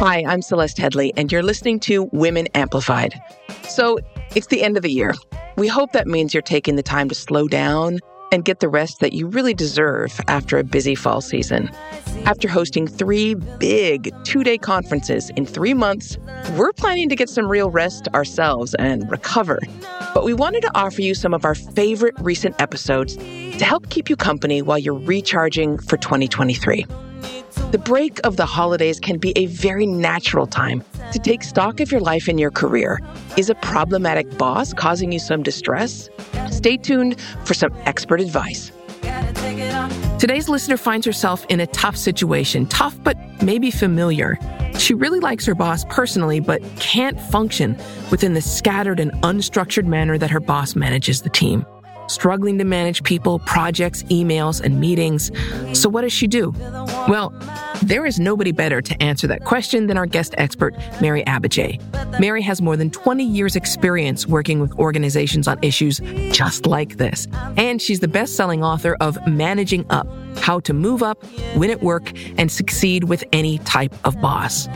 [0.00, 3.20] Hi, I'm Celeste Headlee, and you're listening to Women Amplified.
[3.64, 3.98] So,
[4.36, 5.12] it's the end of the year.
[5.56, 7.98] We hope that means you're taking the time to slow down
[8.30, 11.68] and get the rest that you really deserve after a busy fall season.
[12.26, 16.16] After hosting three big two day conferences in three months,
[16.54, 19.58] we're planning to get some real rest ourselves and recover.
[20.14, 24.08] But we wanted to offer you some of our favorite recent episodes to help keep
[24.08, 26.86] you company while you're recharging for 2023.
[27.70, 30.82] The break of the holidays can be a very natural time
[31.12, 32.98] to take stock of your life and your career.
[33.36, 36.08] Is a problematic boss causing you some distress?
[36.50, 38.72] Stay tuned for some expert advice.
[40.18, 44.38] Today's listener finds herself in a tough situation, tough but maybe familiar.
[44.78, 47.76] She really likes her boss personally, but can't function
[48.10, 51.66] within the scattered and unstructured manner that her boss manages the team
[52.08, 55.30] struggling to manage people, projects, emails, and meetings.
[55.78, 56.52] So, what does she do?
[57.08, 57.32] Well,
[57.82, 62.20] there is nobody better to answer that question than our guest expert, Mary Abbajay.
[62.20, 66.00] Mary has more than 20 years' experience working with organizations on issues
[66.32, 67.28] just like this.
[67.56, 71.22] And she's the best selling author of Managing Up How to Move Up,
[71.56, 74.68] Win at Work, and Succeed with Any Type of Boss.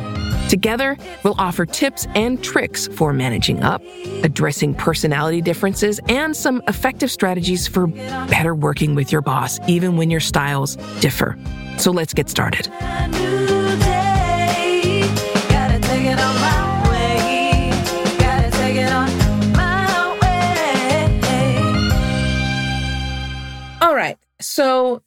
[0.52, 3.80] Together, we'll offer tips and tricks for managing up,
[4.22, 10.10] addressing personality differences, and some effective strategies for better working with your boss, even when
[10.10, 11.38] your styles differ.
[11.78, 12.68] So let's get started.
[23.80, 24.18] All right.
[24.38, 25.02] So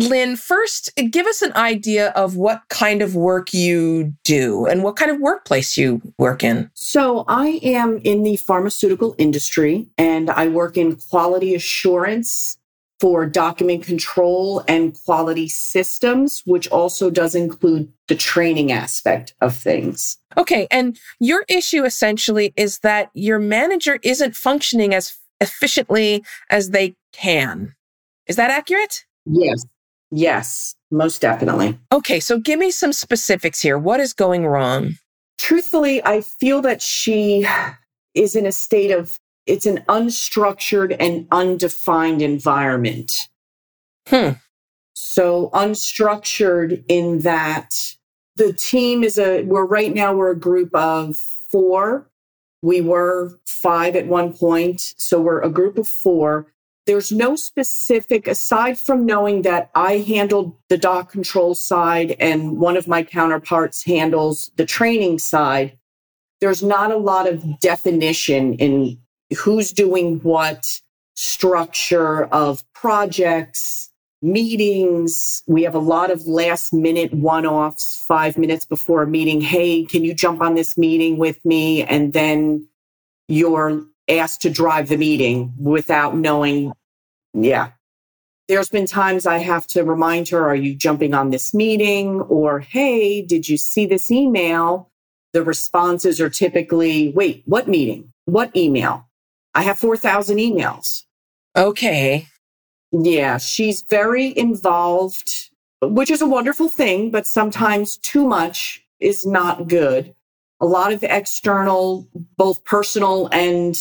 [0.00, 4.96] Lynn, first, give us an idea of what kind of work you do and what
[4.96, 6.70] kind of workplace you work in.
[6.74, 12.56] So, I am in the pharmaceutical industry and I work in quality assurance
[13.00, 20.18] for document control and quality systems, which also does include the training aspect of things.
[20.36, 20.66] Okay.
[20.70, 27.74] And your issue essentially is that your manager isn't functioning as efficiently as they can.
[28.26, 29.04] Is that accurate?
[29.24, 29.64] Yes.
[30.10, 31.78] Yes, most definitely.
[31.92, 33.78] Okay, so give me some specifics here.
[33.78, 34.96] What is going wrong?
[35.38, 37.46] Truthfully, I feel that she
[38.14, 43.28] is in a state of it's an unstructured and undefined environment.
[44.06, 44.30] Hmm.
[44.94, 47.70] So unstructured in that
[48.36, 51.16] the team is a we're right now we're a group of
[51.50, 52.08] 4.
[52.62, 56.52] We were 5 at one point, so we're a group of 4
[56.90, 62.76] there's no specific, aside from knowing that I handled the doc control side and one
[62.76, 65.78] of my counterparts handles the training side,
[66.40, 68.98] there's not a lot of definition in
[69.38, 70.80] who's doing what,
[71.14, 73.88] structure of projects,
[74.20, 75.44] meetings.
[75.46, 79.40] We have a lot of last minute one offs, five minutes before a meeting.
[79.40, 81.84] Hey, can you jump on this meeting with me?
[81.84, 82.66] And then
[83.28, 86.72] you're asked to drive the meeting without knowing.
[87.34, 87.70] Yeah.
[88.48, 92.20] There's been times I have to remind her, are you jumping on this meeting?
[92.22, 94.90] Or, hey, did you see this email?
[95.32, 98.12] The responses are typically, wait, what meeting?
[98.24, 99.08] What email?
[99.54, 101.04] I have 4,000 emails.
[101.56, 102.26] Okay.
[102.90, 109.68] Yeah, she's very involved, which is a wonderful thing, but sometimes too much is not
[109.68, 110.12] good.
[110.60, 113.76] A lot of external, both personal and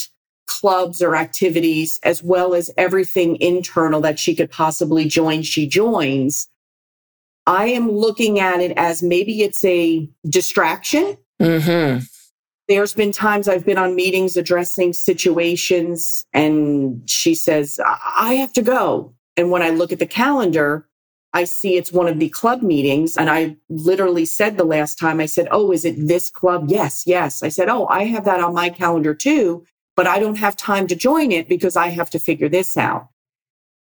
[0.49, 6.47] clubs or activities, as well as everything internal that she could possibly join, she joins.
[7.45, 11.17] I am looking at it as maybe it's a distraction.
[11.39, 12.03] Mm-hmm.
[12.67, 18.61] There's been times I've been on meetings addressing situations, and she says, I have to
[18.63, 19.13] go.
[19.37, 20.87] And when I look at the calendar,
[21.33, 23.17] I see it's one of the club meetings.
[23.17, 26.65] And I literally said the last time, I said, Oh, is it this club?
[26.67, 27.43] Yes, yes.
[27.43, 29.63] I said, Oh, I have that on my calendar too
[29.99, 33.09] but I don't have time to join it because I have to figure this out.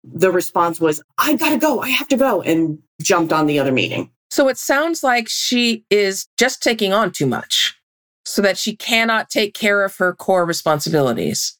[0.05, 1.81] The response was, I gotta go.
[1.81, 4.09] I have to go and jumped on the other meeting.
[4.31, 7.77] So it sounds like she is just taking on too much
[8.23, 11.57] so that she cannot take care of her core responsibilities.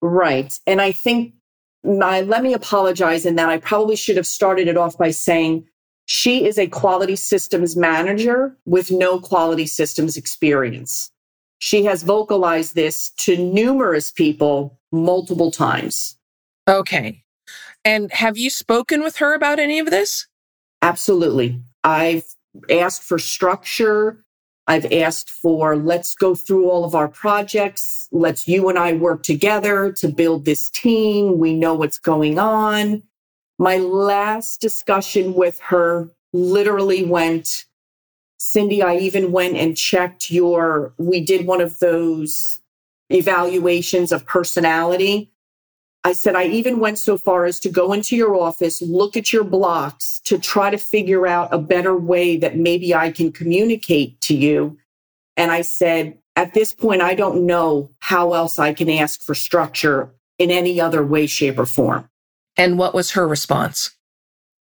[0.00, 0.56] Right.
[0.68, 1.34] And I think
[1.82, 5.66] my, let me apologize in that I probably should have started it off by saying
[6.06, 11.10] she is a quality systems manager with no quality systems experience.
[11.60, 16.16] She has vocalized this to numerous people multiple times.
[16.66, 17.22] Okay.
[17.84, 20.26] And have you spoken with her about any of this?
[20.82, 21.60] Absolutely.
[21.84, 22.24] I've
[22.70, 24.24] asked for structure.
[24.66, 28.08] I've asked for let's go through all of our projects.
[28.10, 31.38] Let's you and I work together to build this team.
[31.38, 33.02] We know what's going on.
[33.58, 37.66] My last discussion with her literally went
[38.40, 42.60] Cindy, I even went and checked your, we did one of those
[43.10, 45.30] evaluations of personality.
[46.04, 49.30] I said, I even went so far as to go into your office, look at
[49.30, 54.18] your blocks to try to figure out a better way that maybe I can communicate
[54.22, 54.78] to you.
[55.36, 59.34] And I said, at this point, I don't know how else I can ask for
[59.34, 62.08] structure in any other way, shape, or form.
[62.56, 63.90] And what was her response?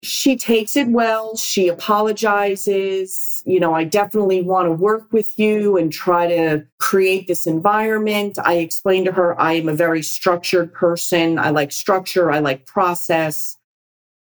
[0.02, 1.36] She takes it well.
[1.36, 3.42] She apologizes.
[3.44, 8.38] You know, I definitely want to work with you and try to create this environment.
[8.44, 11.38] I explained to her I am a very structured person.
[11.38, 12.30] I like structure.
[12.30, 13.56] I like process.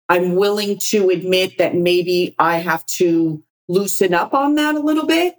[0.08, 5.06] I'm willing to admit that maybe I have to loosen up on that a little
[5.06, 5.36] bit.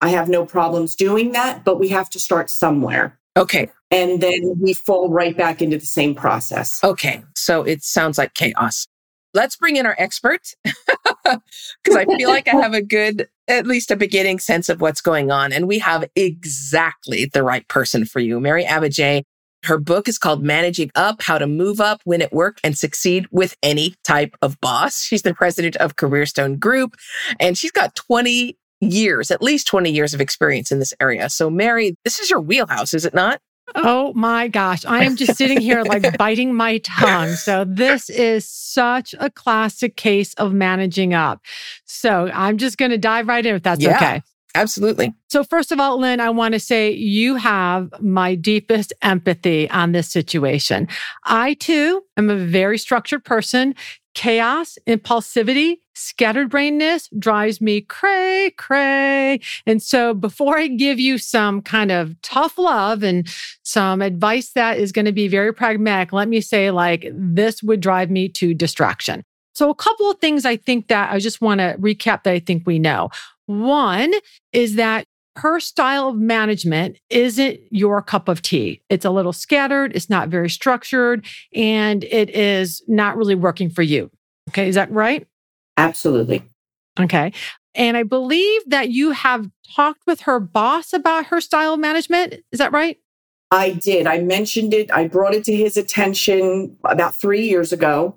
[0.00, 3.18] I have no problems doing that, but we have to start somewhere.
[3.36, 3.70] Okay.
[3.90, 6.82] And then we fall right back into the same process.
[6.84, 7.22] Okay.
[7.34, 8.86] So it sounds like chaos.
[9.34, 13.90] Let's bring in our expert because I feel like I have a good, at least
[13.90, 15.52] a beginning sense of what's going on.
[15.52, 18.40] And we have exactly the right person for you.
[18.40, 19.22] Mary Abbajay.
[19.64, 23.26] her book is called Managing Up How to Move Up, Win at Work, and Succeed
[23.30, 25.02] with Any Type of Boss.
[25.02, 26.96] She's the president of Careerstone Group,
[27.40, 31.30] and she's got 20 years, at least 20 years of experience in this area.
[31.30, 33.40] So, Mary, this is your wheelhouse, is it not?
[33.74, 34.84] Oh my gosh.
[34.84, 37.30] I am just sitting here like biting my tongue.
[37.30, 41.40] So, this is such a classic case of managing up.
[41.84, 43.96] So, I'm just going to dive right in if that's yeah.
[43.96, 44.22] okay.
[44.54, 45.14] Absolutely.
[45.30, 49.92] So, first of all, Lynn, I want to say you have my deepest empathy on
[49.92, 50.88] this situation.
[51.24, 53.74] I too am a very structured person.
[54.14, 59.40] Chaos, impulsivity, scattered brainness drives me cray, cray.
[59.66, 63.28] And so, before I give you some kind of tough love and
[63.62, 67.80] some advice that is going to be very pragmatic, let me say, like, this would
[67.80, 69.22] drive me to distraction.
[69.54, 72.38] So, a couple of things I think that I just want to recap that I
[72.38, 73.10] think we know.
[73.46, 74.12] One
[74.52, 75.06] is that
[75.36, 78.82] her style of management isn't your cup of tea.
[78.90, 83.82] It's a little scattered, it's not very structured, and it is not really working for
[83.82, 84.10] you.
[84.50, 85.26] Okay, is that right?
[85.76, 86.42] Absolutely.
[86.98, 87.32] Okay.
[87.74, 92.34] And I believe that you have talked with her boss about her style management.
[92.52, 92.98] Is that right?
[93.50, 94.06] I did.
[94.06, 94.90] I mentioned it.
[94.92, 98.16] I brought it to his attention about three years ago.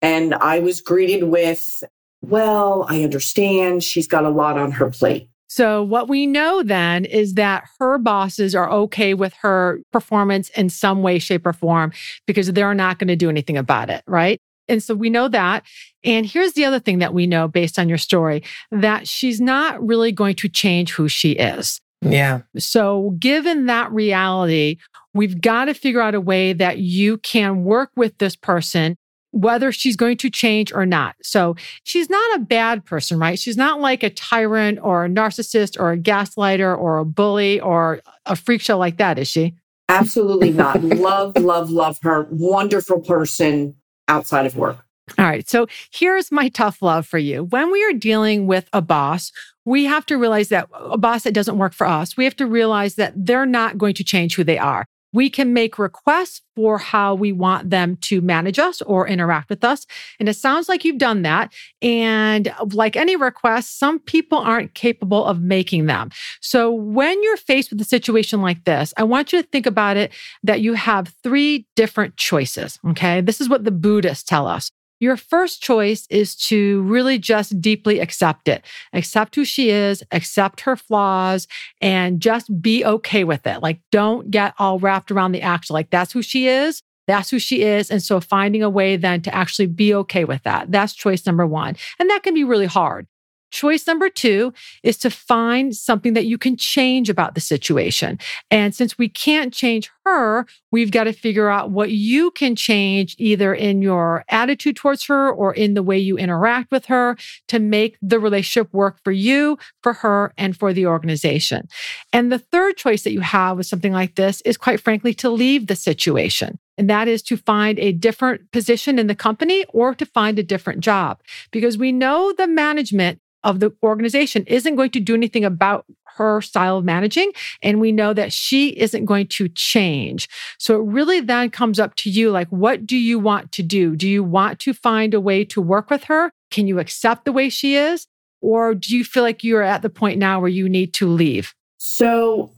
[0.00, 1.82] And I was greeted with
[2.22, 5.28] well, I understand she's got a lot on her plate.
[5.48, 10.70] So, what we know then is that her bosses are okay with her performance in
[10.70, 11.92] some way, shape, or form
[12.26, 14.40] because they're not going to do anything about it, right?
[14.68, 15.64] And so we know that.
[16.04, 19.84] And here's the other thing that we know based on your story that she's not
[19.84, 21.80] really going to change who she is.
[22.00, 22.40] Yeah.
[22.58, 24.78] So, given that reality,
[25.14, 28.96] we've got to figure out a way that you can work with this person
[29.32, 31.16] whether she's going to change or not.
[31.22, 33.38] So she's not a bad person, right?
[33.38, 38.00] She's not like a tyrant or a narcissist or a gaslighter or a bully or
[38.26, 39.54] a freak show like that, is she?
[39.88, 40.82] Absolutely not.
[40.82, 42.28] love, love, love her.
[42.30, 43.74] Wonderful person
[44.12, 44.78] outside of work.
[45.18, 45.48] All right.
[45.48, 47.44] So here's my tough love for you.
[47.44, 49.32] When we are dealing with a boss,
[49.64, 52.46] we have to realize that a boss that doesn't work for us, we have to
[52.46, 54.86] realize that they're not going to change who they are.
[55.12, 59.64] We can make requests for how we want them to manage us or interact with
[59.64, 59.86] us.
[60.18, 61.52] And it sounds like you've done that.
[61.80, 66.10] And uh, like any request, some people aren't capable of making them.
[66.40, 69.96] So when you're faced with a situation like this, I want you to think about
[69.96, 72.78] it that you have three different choices.
[72.90, 73.20] Okay.
[73.20, 74.70] This is what the Buddhists tell us.
[75.02, 80.60] Your first choice is to really just deeply accept it, accept who she is, accept
[80.60, 81.48] her flaws,
[81.80, 83.62] and just be okay with it.
[83.62, 85.74] Like, don't get all wrapped around the action.
[85.74, 86.84] Like, that's who she is.
[87.08, 87.90] That's who she is.
[87.90, 90.70] And so finding a way then to actually be okay with that.
[90.70, 91.74] That's choice number one.
[91.98, 93.08] And that can be really hard.
[93.52, 98.18] Choice number two is to find something that you can change about the situation.
[98.50, 103.14] And since we can't change her, we've got to figure out what you can change
[103.18, 107.16] either in your attitude towards her or in the way you interact with her
[107.48, 111.68] to make the relationship work for you, for her, and for the organization.
[112.12, 115.28] And the third choice that you have with something like this is quite frankly to
[115.28, 116.58] leave the situation.
[116.78, 120.42] And that is to find a different position in the company or to find a
[120.42, 121.20] different job.
[121.50, 125.84] Because we know the management of the organization isn't going to do anything about
[126.16, 127.32] her style of managing.
[127.62, 130.28] And we know that she isn't going to change.
[130.58, 133.96] So it really then comes up to you like, what do you want to do?
[133.96, 136.30] Do you want to find a way to work with her?
[136.50, 138.06] Can you accept the way she is?
[138.40, 141.54] Or do you feel like you're at the point now where you need to leave?
[141.78, 142.52] So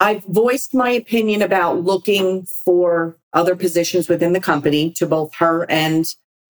[0.00, 5.70] I've voiced my opinion about looking for other positions within the company to both her
[5.70, 6.06] and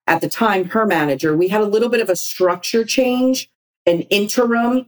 [0.06, 3.50] at the time, her manager, we had a little bit of a structure change,
[3.87, 4.87] an interim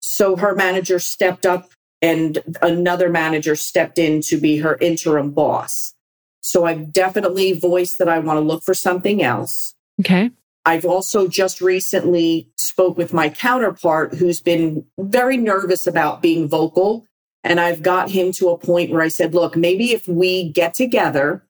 [0.00, 1.70] So her manager stepped up
[2.00, 5.94] and another manager stepped in to be her interim boss.
[6.42, 9.74] So I've definitely voiced that I want to look for something else.
[10.00, 10.30] Okay.
[10.64, 17.04] I've also just recently spoke with my counterpart who's been very nervous about being vocal.
[17.42, 20.74] And I've got him to a point where I said, look, maybe if we get
[20.74, 21.44] together,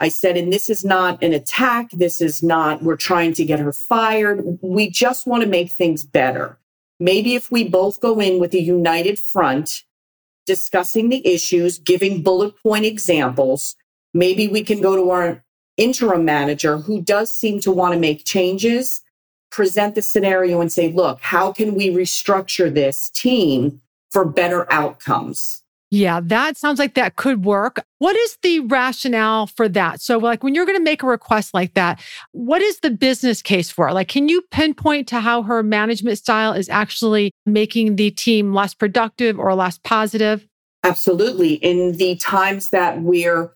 [0.00, 1.90] I said, and this is not an attack.
[1.90, 4.58] This is not, we're trying to get her fired.
[4.62, 6.58] We just want to make things better.
[7.00, 9.84] Maybe if we both go in with a united front,
[10.46, 13.76] discussing the issues, giving bullet point examples,
[14.14, 15.44] maybe we can go to our
[15.76, 19.02] interim manager who does seem to want to make changes,
[19.50, 25.62] present the scenario and say, look, how can we restructure this team for better outcomes?
[25.90, 27.82] Yeah, that sounds like that could work.
[27.98, 30.02] What is the rationale for that?
[30.02, 32.00] So, like when you're going to make a request like that,
[32.32, 33.94] what is the business case for it?
[33.94, 38.74] Like, can you pinpoint to how her management style is actually making the team less
[38.74, 40.46] productive or less positive?
[40.84, 41.54] Absolutely.
[41.54, 43.54] In the times that we're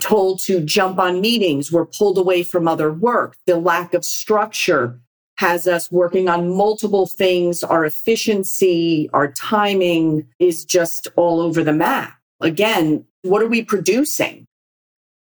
[0.00, 1.72] told to jump on meetings.
[1.72, 3.36] We're pulled away from other work.
[3.46, 5.00] The lack of structure
[5.42, 7.64] has us working on multiple things.
[7.64, 12.16] Our efficiency, our timing is just all over the map.
[12.40, 14.46] Again, what are we producing?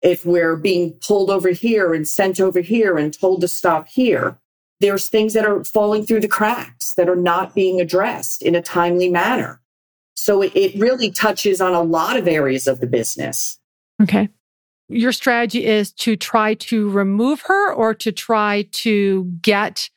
[0.02, 4.36] If we're being pulled over here and sent over here and told to stop here,
[4.80, 8.62] there's things that are falling through the cracks that are not being addressed in a
[8.62, 9.60] timely manner.
[10.16, 13.60] So it, really touches on a lot of areas of the business.
[14.02, 14.28] Okay
[14.88, 19.90] your strategy is to try to remove her or to try to get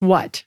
[0.00, 0.44] what?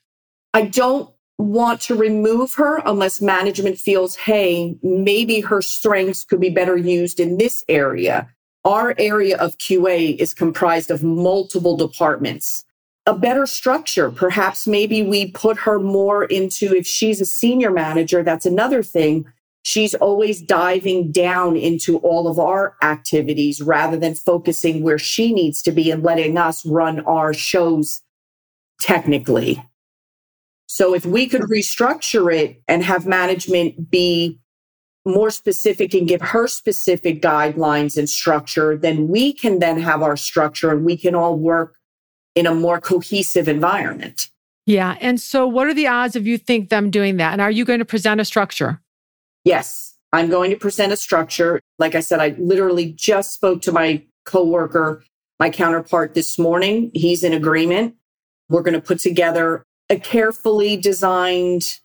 [0.54, 6.50] I don't want to remove her unless management feels, hey, maybe her strengths could be
[6.50, 8.30] better used in this area.
[8.66, 12.66] Our area of QA is comprised of multiple departments.
[13.06, 14.12] A better structure.
[14.12, 19.26] Perhaps maybe we put her more into, if she's a senior manager, that's another thing
[19.62, 25.62] she's always diving down into all of our activities rather than focusing where she needs
[25.62, 28.02] to be and letting us run our shows
[28.80, 29.64] technically.
[30.68, 34.40] So if we could restructure it and have management be
[35.06, 40.16] more specific and give her specific guidelines and structure, then we can then have our
[40.16, 41.76] structure and we can all work
[42.36, 44.28] in a more cohesive environment.
[44.66, 44.98] Yeah.
[45.02, 47.32] And so what are the odds of you think them doing that?
[47.32, 48.80] And are you going to present a structure?
[49.44, 51.60] Yes, I'm going to present a structure.
[51.80, 55.04] Like I said, I literally just spoke to my coworker,
[55.40, 56.92] my counterpart this morning.
[56.94, 57.96] He's in agreement.
[58.50, 61.80] We're going to put together a carefully designed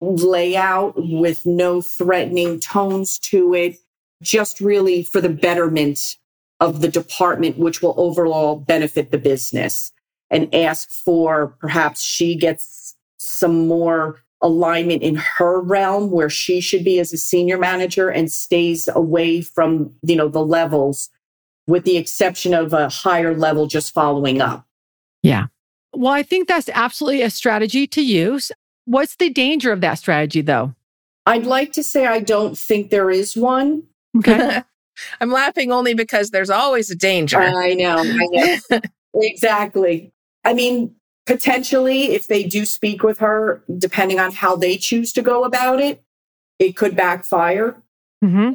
[0.00, 3.76] layout with no threatening tones to it,
[4.22, 6.16] just really for the betterment
[6.60, 9.92] of the department, which will overall benefit the business
[10.30, 16.84] and ask for perhaps she gets some more alignment in her realm where she should
[16.84, 21.10] be as a senior manager and stays away from, you know, the levels
[21.66, 24.64] with the exception of a higher level just following up.
[25.22, 25.46] Yeah.
[25.94, 28.52] Well, I think that's absolutely a strategy to use.
[28.84, 30.74] What's the danger of that strategy though?
[31.26, 33.84] I'd like to say I don't think there is one.
[34.16, 34.62] Okay.
[35.20, 37.38] I'm laughing only because there's always a danger.
[37.38, 37.98] I know.
[37.98, 38.26] I
[38.70, 38.80] know.
[39.14, 40.12] exactly.
[40.44, 40.94] I mean,
[41.26, 45.80] potentially, if they do speak with her, depending on how they choose to go about
[45.80, 46.02] it,
[46.58, 47.80] it could backfire.
[48.24, 48.52] Mm-hmm.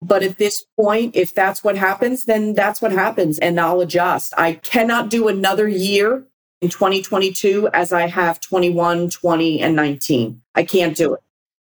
[0.00, 4.32] But at this point, if that's what happens, then that's what happens and I'll adjust.
[4.36, 6.26] I cannot do another year
[6.62, 10.40] in 2022 as I have 21, 20, and 19.
[10.54, 11.20] I can't do it.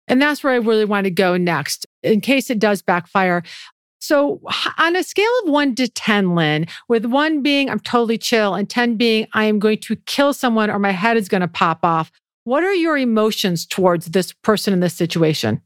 [0.08, 1.86] And that's where I really want to go next.
[2.02, 3.42] In case it does backfire,
[4.00, 4.40] so,
[4.78, 8.70] on a scale of one to 10, Lynn, with one being I'm totally chill and
[8.70, 11.80] 10 being I am going to kill someone or my head is going to pop
[11.82, 12.12] off,
[12.44, 15.60] what are your emotions towards this person in this situation?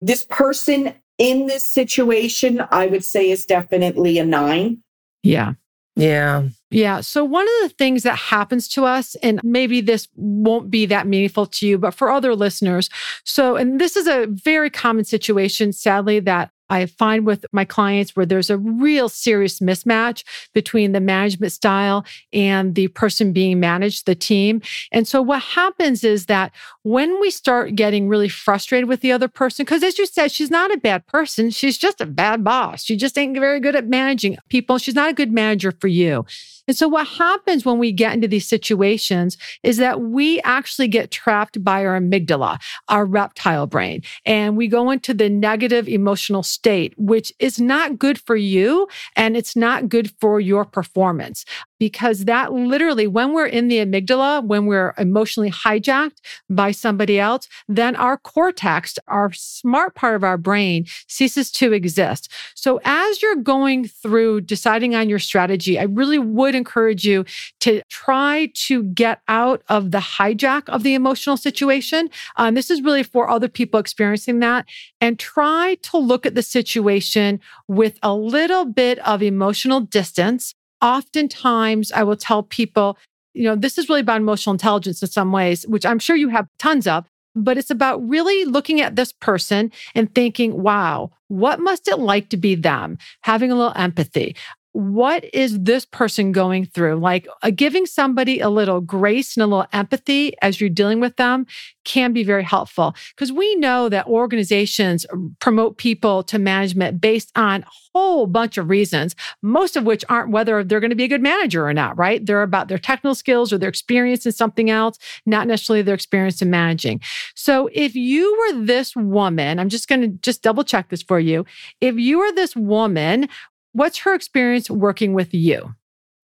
[0.00, 4.82] This person in this situation, I would say is definitely a nine.
[5.22, 5.54] Yeah.
[5.96, 6.48] Yeah.
[6.70, 7.00] Yeah.
[7.00, 11.06] So, one of the things that happens to us, and maybe this won't be that
[11.06, 12.88] meaningful to you, but for other listeners.
[13.24, 18.16] So, and this is a very common situation, sadly, that I find with my clients
[18.16, 20.24] where there's a real serious mismatch
[20.54, 24.62] between the management style and the person being managed, the team.
[24.92, 29.28] And so what happens is that when we start getting really frustrated with the other
[29.28, 31.50] person, because as you said, she's not a bad person.
[31.50, 32.84] She's just a bad boss.
[32.84, 34.78] She just ain't very good at managing people.
[34.78, 36.24] She's not a good manager for you.
[36.70, 41.10] And so what happens when we get into these situations is that we actually get
[41.10, 46.92] trapped by our amygdala, our reptile brain, and we go into the negative emotional state,
[46.98, 48.86] which is not good for you
[49.16, 51.46] and it's not good for your performance.
[51.80, 56.18] Because that literally, when we're in the amygdala, when we're emotionally hijacked
[56.48, 62.30] by somebody else, then our cortex, our smart part of our brain, ceases to exist.
[62.54, 67.24] So as you're going through deciding on your strategy, I really would encourage you
[67.60, 72.10] to try to get out of the hijack of the emotional situation.
[72.36, 74.66] Um, this is really for other people experiencing that
[75.00, 81.92] and try to look at the situation with a little bit of emotional distance oftentimes
[81.92, 82.98] I will tell people,
[83.34, 86.28] you know, this is really about emotional intelligence in some ways, which I'm sure you
[86.30, 91.60] have tons of, but it's about really looking at this person and thinking, wow, what
[91.60, 92.98] must it like to be them?
[93.22, 94.34] Having a little empathy
[94.72, 96.96] what is this person going through?
[96.96, 101.16] Like uh, giving somebody a little grace and a little empathy as you're dealing with
[101.16, 101.46] them
[101.84, 105.06] can be very helpful because we know that organizations
[105.40, 110.30] promote people to management based on a whole bunch of reasons, most of which aren't
[110.30, 112.24] whether they're going to be a good manager or not, right?
[112.24, 116.40] They're about their technical skills or their experience in something else, not necessarily their experience
[116.42, 117.00] in managing.
[117.34, 121.18] So if you were this woman, I'm just going to just double check this for
[121.18, 121.44] you.
[121.80, 123.28] If you were this woman
[123.72, 125.74] What's her experience working with you?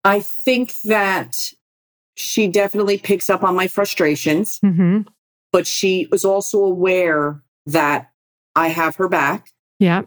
[0.04, 1.36] I think that
[2.16, 5.02] she definitely picks up on my frustrations, mm-hmm.
[5.52, 8.12] but she was also aware that
[8.56, 9.50] I have her back.
[9.80, 10.04] Yeah.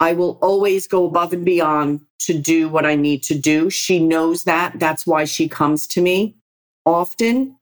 [0.00, 3.70] I will always go above and beyond to do what I need to do.
[3.70, 4.78] She knows that.
[4.80, 6.36] That's why she comes to me
[6.84, 7.56] often.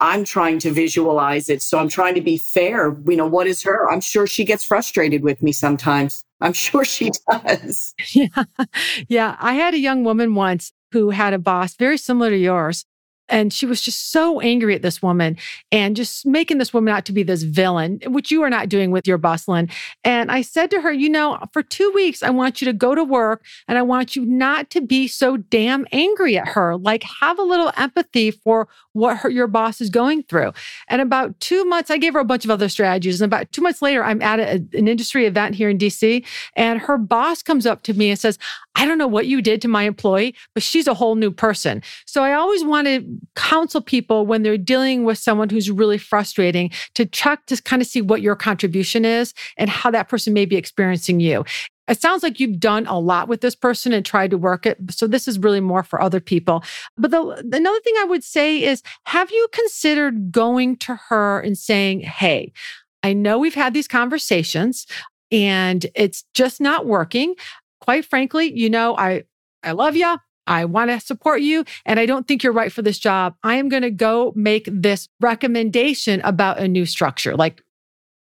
[0.00, 1.62] I'm trying to visualize it.
[1.62, 2.96] So I'm trying to be fair.
[3.06, 3.90] You know, what is her?
[3.90, 6.24] I'm sure she gets frustrated with me sometimes.
[6.40, 7.94] I'm sure she does.
[8.12, 8.44] Yeah.
[9.08, 9.36] Yeah.
[9.40, 12.84] I had a young woman once who had a boss very similar to yours.
[13.28, 15.36] And she was just so angry at this woman
[15.72, 18.90] and just making this woman out to be this villain, which you are not doing
[18.90, 19.68] with your boss, Lynn.
[20.02, 22.94] And I said to her, you know, for two weeks, I want you to go
[22.94, 26.76] to work and I want you not to be so damn angry at her.
[26.76, 30.52] Like, have a little empathy for what her, your boss is going through.
[30.88, 33.20] And about two months, I gave her a bunch of other strategies.
[33.20, 36.24] And about two months later, I'm at a, an industry event here in DC,
[36.56, 38.38] and her boss comes up to me and says,
[38.76, 41.82] I don't know what you did to my employee, but she's a whole new person.
[42.06, 43.00] So I always want to
[43.36, 47.88] counsel people when they're dealing with someone who's really frustrating to check to kind of
[47.88, 51.44] see what your contribution is and how that person may be experiencing you.
[51.86, 54.78] It sounds like you've done a lot with this person and tried to work it.
[54.90, 56.64] So this is really more for other people.
[56.96, 61.58] But the, another thing I would say is have you considered going to her and
[61.58, 62.52] saying, Hey,
[63.02, 64.86] I know we've had these conversations
[65.30, 67.34] and it's just not working
[67.84, 69.24] quite frankly, you know, I,
[69.62, 70.16] I love you.
[70.46, 73.36] I want to support you and I don't think you're right for this job.
[73.42, 77.36] I am going to go make this recommendation about a new structure.
[77.36, 77.62] Like,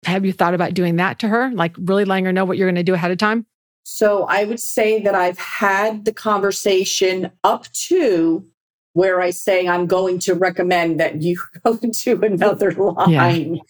[0.05, 1.51] have you thought about doing that to her?
[1.51, 3.45] Like, really letting her know what you're going to do ahead of time?
[3.83, 8.45] So, I would say that I've had the conversation up to
[8.93, 13.55] where I say I'm going to recommend that you go to another line.
[13.55, 13.61] Yeah.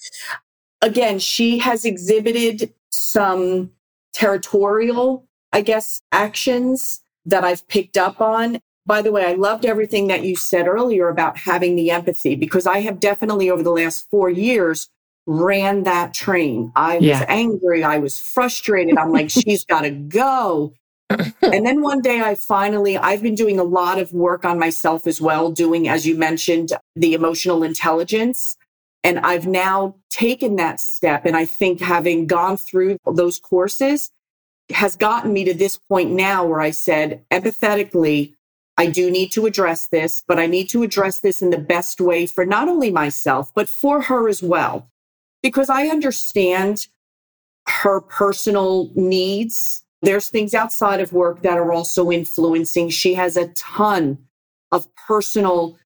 [0.81, 3.71] Again, she has exhibited some
[4.13, 8.59] territorial I guess, actions that I've picked up on.
[8.85, 12.67] By the way, I loved everything that you said earlier about having the empathy because
[12.67, 14.89] I have definitely over the last four years
[15.25, 16.71] ran that train.
[16.75, 17.25] I was yeah.
[17.27, 17.83] angry.
[17.83, 18.97] I was frustrated.
[18.97, 20.73] I'm like, she's got to go.
[21.09, 25.07] and then one day I finally, I've been doing a lot of work on myself
[25.07, 28.57] as well, doing, as you mentioned, the emotional intelligence.
[29.03, 31.25] And I've now taken that step.
[31.25, 34.11] And I think having gone through those courses,
[34.71, 38.33] has gotten me to this point now where I said, empathetically,
[38.77, 42.01] I do need to address this, but I need to address this in the best
[42.01, 44.89] way for not only myself, but for her as well.
[45.41, 46.87] Because I understand
[47.67, 49.83] her personal needs.
[50.01, 52.89] There's things outside of work that are also influencing.
[52.89, 54.17] She has a ton
[54.71, 55.77] of personal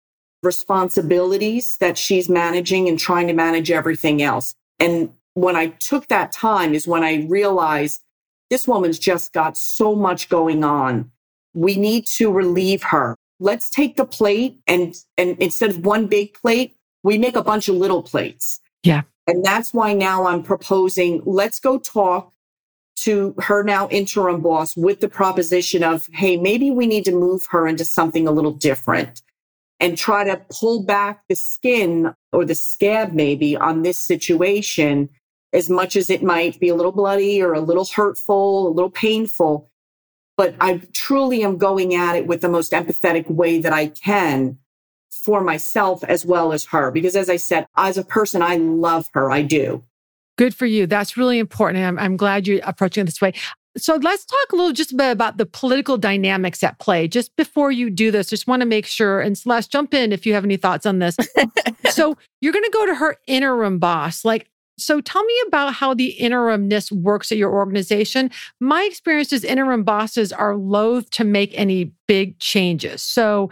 [0.41, 4.55] responsibilities that she's managing and trying to manage everything else.
[4.79, 8.01] And when I took that time is when I realized
[8.49, 11.11] this woman's just got so much going on.
[11.53, 13.15] We need to relieve her.
[13.39, 17.69] Let's take the plate and, and instead of one big plate, we make a bunch
[17.69, 18.59] of little plates.
[18.83, 19.03] Yeah.
[19.27, 22.33] And that's why now I'm proposing let's go talk
[22.97, 27.45] to her now interim boss with the proposition of, hey, maybe we need to move
[27.49, 29.21] her into something a little different
[29.79, 35.09] and try to pull back the skin or the scab maybe on this situation
[35.53, 38.89] as much as it might be a little bloody or a little hurtful, a little
[38.89, 39.69] painful.
[40.37, 44.57] But I truly am going at it with the most empathetic way that I can
[45.09, 46.91] for myself as well as her.
[46.91, 49.31] Because as I said, as a person, I love her.
[49.31, 49.83] I do.
[50.37, 50.87] Good for you.
[50.87, 51.83] That's really important.
[51.83, 53.33] I'm, I'm glad you're approaching it this way.
[53.77, 57.07] So let's talk a little just a bit about the political dynamics at play.
[57.07, 60.25] Just before you do this, just want to make sure, and Celeste, jump in if
[60.25, 61.17] you have any thoughts on this.
[61.89, 64.25] so you're going to go to her interim boss.
[64.25, 68.31] Like, so tell me about how the interimness works at your organization.
[68.59, 73.01] My experience is interim bosses are loath to make any big changes.
[73.01, 73.49] So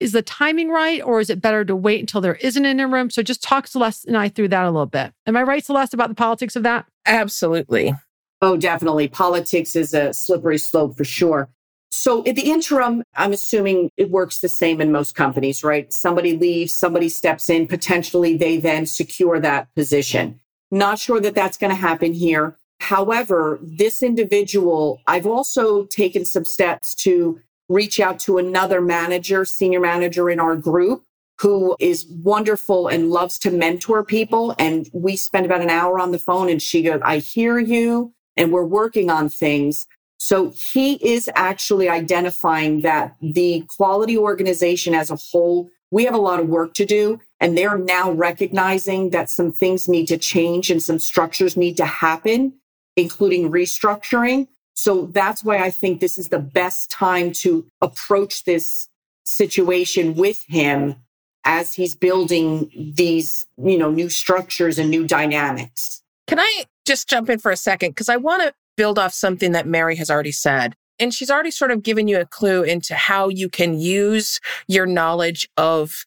[0.00, 3.10] is the timing right or is it better to wait until there is an interim?
[3.10, 5.12] So just talk Celeste and I through that a little bit.
[5.26, 6.86] Am I right, Celeste, about the politics of that?
[7.06, 7.94] Absolutely.
[8.42, 9.08] Oh, definitely.
[9.08, 11.48] Politics is a slippery slope for sure.
[11.90, 15.90] So in the interim, I'm assuming it works the same in most companies, right?
[15.92, 20.40] Somebody leaves, somebody steps in, potentially they then secure that position.
[20.70, 22.56] Not sure that that's going to happen here.
[22.80, 29.80] However, this individual, I've also taken some steps to reach out to another manager, senior
[29.80, 31.02] manager in our group
[31.38, 34.54] who is wonderful and loves to mentor people.
[34.58, 38.14] And we spend about an hour on the phone and she goes, I hear you
[38.36, 39.86] and we're working on things.
[40.18, 46.18] So he is actually identifying that the quality organization as a whole, we have a
[46.18, 47.20] lot of work to do.
[47.40, 51.84] And they're now recognizing that some things need to change and some structures need to
[51.84, 52.54] happen,
[52.96, 54.48] including restructuring.
[54.74, 58.88] So that's why I think this is the best time to approach this
[59.24, 60.96] situation with him
[61.44, 66.02] as he's building these, you know, new structures and new dynamics.
[66.26, 67.90] Can I just jump in for a second?
[67.90, 70.74] Because I want to build off something that Mary has already said.
[70.98, 74.86] And she's already sort of given you a clue into how you can use your
[74.86, 76.04] knowledge of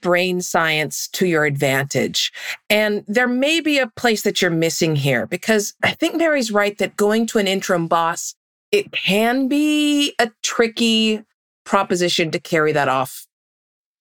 [0.00, 2.32] brain science to your advantage.
[2.68, 6.76] And there may be a place that you're missing here because I think Mary's right
[6.78, 8.34] that going to an interim boss,
[8.70, 11.22] it can be a tricky
[11.64, 13.26] proposition to carry that off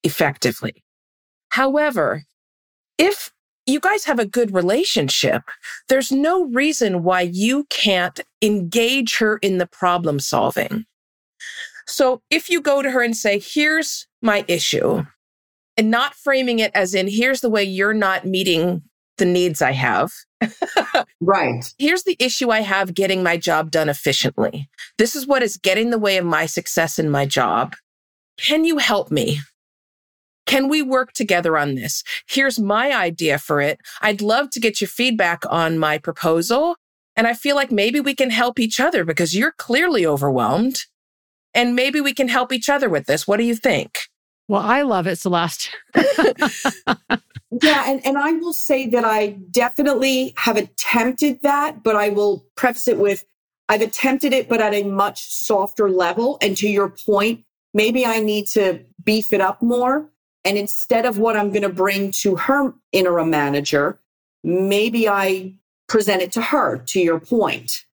[0.04, 0.84] effectively.
[1.50, 2.23] However,
[2.97, 3.32] if
[3.65, 5.43] you guys have a good relationship,
[5.89, 10.86] there's no reason why you can't engage her in the problem solving.
[11.86, 15.06] So if you go to her and say, here's my issue,
[15.78, 18.82] and not framing it as in, here's the way you're not meeting
[19.18, 20.12] the needs I have.
[21.22, 21.74] right.
[21.78, 24.70] Here's the issue I have getting my job done efficiently.
[24.98, 27.76] This is what is getting the way of my success in my job.
[28.38, 29.40] Can you help me?
[30.46, 32.04] Can we work together on this?
[32.28, 33.80] Here's my idea for it.
[34.02, 36.76] I'd love to get your feedback on my proposal.
[37.16, 40.86] And I feel like maybe we can help each other because you're clearly overwhelmed.
[41.54, 43.28] And maybe we can help each other with this.
[43.28, 44.08] What do you think?
[44.48, 45.70] Well, I love it, Celeste.
[45.96, 52.46] yeah, and, and I will say that I definitely have attempted that, but I will
[52.56, 53.26] preface it with
[53.70, 56.38] I've attempted it, but at a much softer level.
[56.42, 60.10] And to your point, maybe I need to beef it up more.
[60.46, 64.00] And instead of what I'm going to bring to her interim manager,
[64.44, 65.56] maybe I
[65.90, 67.84] present it to her, to your point.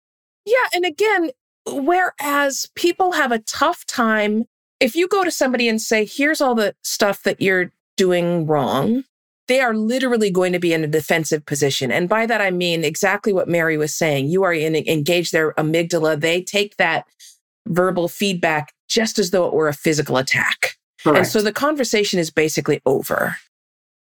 [0.44, 0.66] Yeah.
[0.72, 1.30] And again,
[1.66, 4.44] whereas people have a tough time
[4.84, 9.04] if you go to somebody and say, here's all the stuff that you're doing wrong,
[9.48, 11.90] they are literally going to be in a defensive position.
[11.90, 14.28] And by that, I mean exactly what Mary was saying.
[14.28, 16.20] You are in, engage their amygdala.
[16.20, 17.06] They take that
[17.66, 20.76] verbal feedback just as though it were a physical attack.
[21.02, 21.18] Correct.
[21.18, 23.36] And so the conversation is basically over.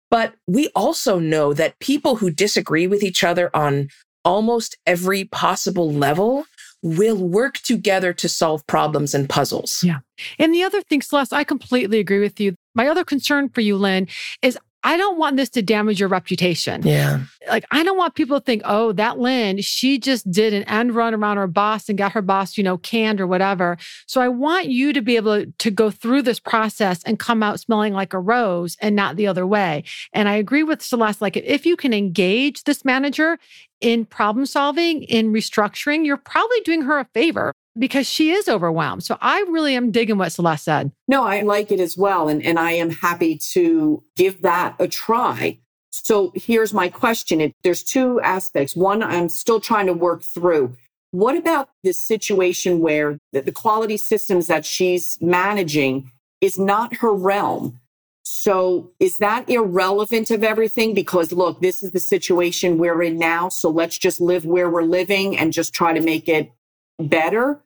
[0.10, 3.89] But we also know that people who disagree with each other on
[4.24, 6.46] almost every possible level
[6.82, 9.82] will work together to solve problems and puzzles.
[9.84, 10.00] Yeah.
[10.38, 12.56] And the other thing, Celeste, I completely agree with you.
[12.76, 14.08] My other concern for you, Lynn,
[14.42, 16.84] is I don't want this to damage your reputation.
[16.86, 17.22] Yeah.
[17.48, 20.96] Like, I don't want people to think, oh, that Lynn, she just did an end
[20.96, 23.78] run around her boss and got her boss, you know, canned or whatever.
[24.06, 27.60] So I want you to be able to go through this process and come out
[27.60, 29.84] smelling like a rose and not the other way.
[30.13, 33.38] And I agree with Celeste, like, if you can engage this manager
[33.82, 39.04] in problem solving, in restructuring, you're probably doing her a favor because she is overwhelmed.
[39.04, 40.92] So I really am digging what Celeste said.
[41.08, 42.28] No, I like it as well.
[42.28, 45.60] And, and I am happy to give that a try.
[45.92, 47.42] So here's my question.
[47.42, 48.76] It, there's two aspects.
[48.76, 50.76] One, I'm still trying to work through.
[51.12, 56.12] What about this situation where the, the quality systems that she's managing
[56.42, 57.80] is not her realm?
[58.24, 60.94] So is that irrelevant of everything?
[60.94, 63.50] Because look, this is the situation we're in now.
[63.50, 66.52] So let's just live where we're living and just try to make it
[67.00, 67.62] better.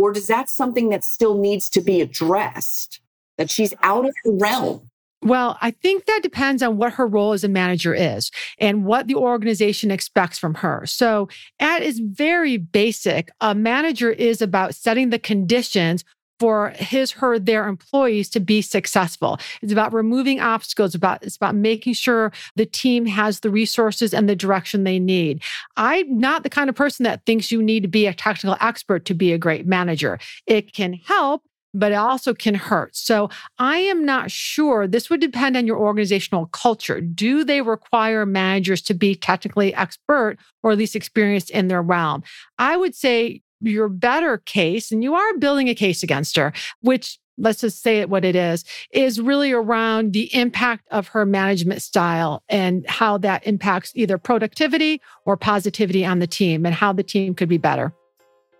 [0.00, 3.00] Or does that something that still needs to be addressed?
[3.36, 4.88] That she's out of the realm?
[5.22, 9.08] Well, I think that depends on what her role as a manager is and what
[9.08, 10.86] the organization expects from her.
[10.86, 16.02] So, at its very basic, a manager is about setting the conditions
[16.40, 19.38] for his, her, their employees to be successful.
[19.60, 20.94] It's about removing obstacles.
[20.94, 25.42] About it's about making sure the team has the resources and the direction they need.
[25.76, 29.04] I'm not the kind of person that thinks you need to be a technical expert
[29.04, 30.18] to be a great manager.
[30.46, 31.42] It can help,
[31.74, 32.96] but it also can hurt.
[32.96, 34.86] So I am not sure.
[34.86, 37.02] This would depend on your organizational culture.
[37.02, 42.22] Do they require managers to be technically expert or at least experienced in their realm?
[42.58, 47.18] I would say your better case, and you are building a case against her, which
[47.38, 51.82] let's just say it what it is, is really around the impact of her management
[51.82, 57.02] style and how that impacts either productivity or positivity on the team and how the
[57.02, 57.92] team could be better.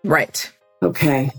[0.03, 0.51] Right.
[0.81, 1.31] Okay.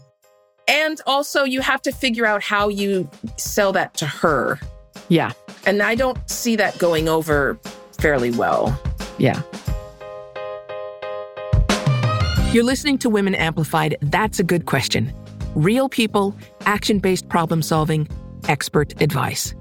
[0.69, 4.61] And also, you have to figure out how you sell that to her.
[5.09, 5.33] Yeah.
[5.67, 7.59] And I don't see that going over
[7.99, 8.81] fairly well.
[9.19, 9.43] Yeah.
[12.53, 13.97] You're listening to Women Amplified.
[14.03, 15.11] That's a good question.
[15.55, 16.37] Real people,
[16.67, 18.07] action based problem solving,
[18.47, 19.55] expert advice.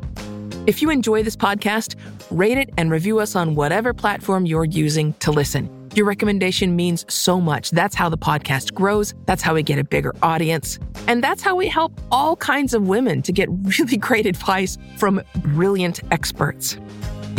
[0.67, 1.95] If you enjoy this podcast,
[2.31, 5.69] rate it and review us on whatever platform you're using to listen.
[5.95, 7.71] Your recommendation means so much.
[7.71, 9.13] That's how the podcast grows.
[9.25, 10.77] That's how we get a bigger audience.
[11.07, 13.47] And that's how we help all kinds of women to get
[13.79, 16.75] really great advice from brilliant experts.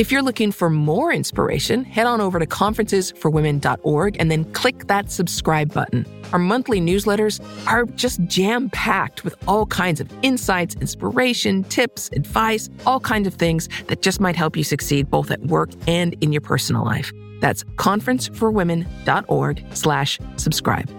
[0.03, 5.13] If you're looking for more inspiration, head on over to conferencesforwomen.org and then click that
[5.13, 6.05] subscribe button.
[6.33, 12.69] Our monthly newsletters are just jam packed with all kinds of insights, inspiration, tips, advice,
[12.85, 16.33] all kinds of things that just might help you succeed both at work and in
[16.33, 17.13] your personal life.
[17.39, 20.91] That's conferenceforwomen.org slash subscribe.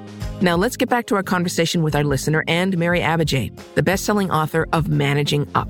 [0.42, 4.32] Now let's get back to our conversation with our listener and Mary Abbajay, the best-selling
[4.32, 5.68] author of Managing Up.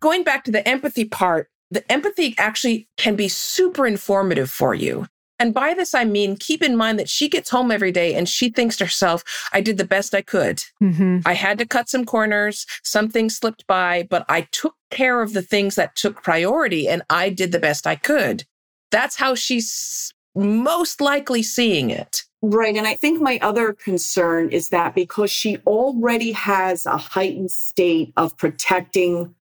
[0.00, 5.06] Going back to the empathy part, the empathy actually can be super informative for you.
[5.38, 8.28] And by this, I mean, keep in mind that she gets home every day and
[8.28, 10.62] she thinks to herself, I did the best I could.
[10.82, 11.20] Mm-hmm.
[11.24, 12.66] I had to cut some corners.
[12.82, 17.30] Something slipped by, but I took care of the things that took priority and I
[17.30, 18.44] did the best I could.
[18.90, 22.22] That's how she's most likely seeing it.
[22.42, 22.76] Right.
[22.76, 28.12] And I think my other concern is that because she already has a heightened state
[28.16, 29.34] of protecting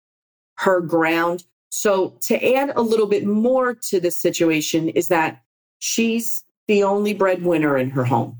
[0.59, 1.43] her ground.
[1.69, 5.41] So to add a little bit more to the situation is that
[5.79, 8.37] she's the only breadwinner in her home.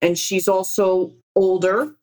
[0.00, 1.94] And she's also older,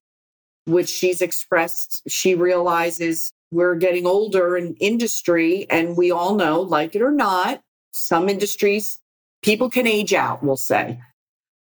[0.65, 2.01] which she's expressed.
[2.07, 5.65] She realizes we're getting older in industry.
[5.69, 8.99] And we all know, like it or not, some industries,
[9.41, 10.99] people can age out, we'll say.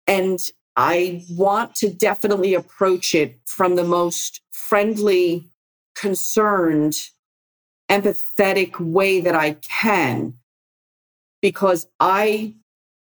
[0.06, 0.38] And
[0.76, 5.50] I want to definitely approach it from the most friendly,
[5.94, 6.94] concerned,
[7.90, 10.34] empathetic way that I can,
[11.40, 12.54] because I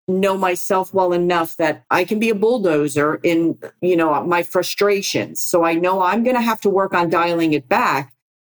[0.06, 5.40] know myself well enough that I can be a bulldozer in, you know, my frustrations.
[5.40, 8.12] So I know I'm going to have to work on dialing it back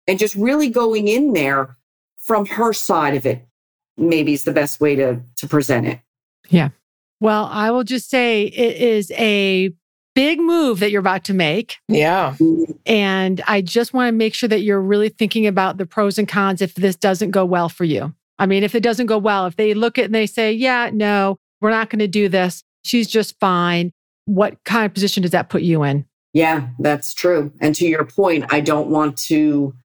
[0.08, 1.78] and just really going in there
[2.18, 3.46] from her side of it.
[3.98, 6.00] Maybe is the best way to to present it.
[6.50, 6.70] Yeah.
[7.20, 9.74] Well, I will just say it is a
[10.18, 11.78] big move that you're about to make.
[11.88, 12.36] Yeah.
[12.88, 16.28] And I just want to make sure that you're really thinking about the pros and
[16.28, 18.14] cons if this doesn't go well for you.
[18.40, 20.52] I mean, if it doesn't go well, if they look at it and they say,
[20.52, 23.92] yeah, no, we're not going to do this, she's just fine.
[24.26, 26.06] What kind of position does that put you in?
[26.34, 27.52] Yeah, that's true.
[27.62, 29.76] And to your point, I don't want to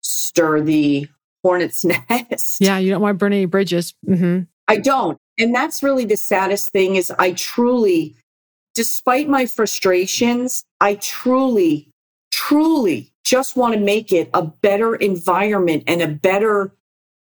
[0.00, 1.06] stir the
[1.42, 1.84] hornet's
[2.20, 2.56] nest.
[2.60, 3.94] Yeah, you don't want to burn any bridges.
[4.08, 4.44] Mm-hmm.
[4.68, 5.18] I don't.
[5.38, 8.16] And that's really the saddest thing is I truly,
[8.76, 11.90] despite my frustrations, I truly,
[12.30, 16.72] truly just want to make it a better environment and a better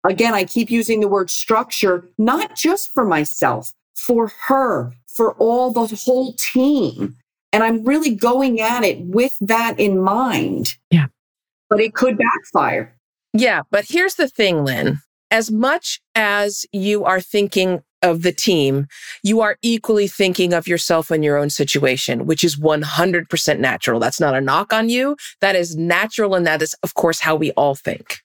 [0.06, 5.72] Again, I keep using the word structure, not just for myself, for her, for all
[5.72, 7.16] the whole team.
[7.52, 10.76] And I'm really going at it with that in mind.
[10.92, 11.08] Yeah.
[11.70, 12.96] But it could backfire.
[13.34, 13.64] Yeah.
[13.72, 15.00] But here's the thing, Lynn.
[15.32, 18.88] As much as you are thinking of the team,
[19.24, 24.00] you are equally thinking of yourself and your own situation, which is 100% natural.
[24.00, 25.18] That's not a knock on you.
[25.42, 26.36] That is natural.
[26.36, 28.20] And that is, of course, how we all think.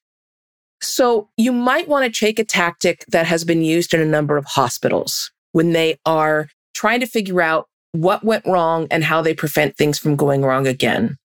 [0.83, 4.37] So you might want to take a tactic that has been used in a number
[4.37, 9.35] of hospitals when they are trying to figure out what went wrong and how they
[9.35, 11.17] prevent things from going wrong again.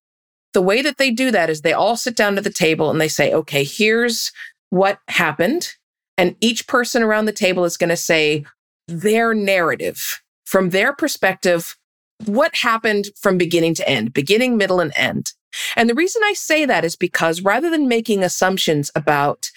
[0.52, 3.00] The way that they do that is they all sit down to the table and
[3.00, 4.32] they say, okay, here's
[4.70, 5.74] what happened.
[6.18, 8.44] And each person around the table is going to say
[8.88, 11.76] their narrative from their perspective.
[12.24, 15.32] What happened from beginning to end, beginning, middle, and end.
[15.74, 19.50] And the reason I say that is because rather than making assumptions about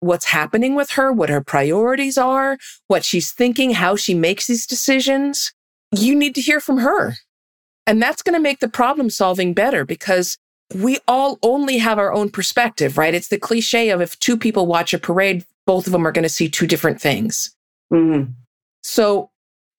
[0.00, 4.66] what's happening with her, what her priorities are, what she's thinking, how she makes these
[4.66, 5.52] decisions.
[5.92, 7.14] You need to hear from her.
[7.86, 10.36] And that's going to make the problem solving better because
[10.74, 13.14] we all only have our own perspective, right?
[13.14, 16.22] It's the cliche of if two people watch a parade, both of them are going
[16.22, 17.54] to see two different things.
[17.92, 18.32] Mm-hmm.
[18.82, 19.30] So